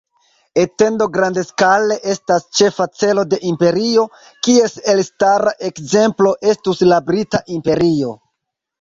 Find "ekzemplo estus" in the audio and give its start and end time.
5.71-6.87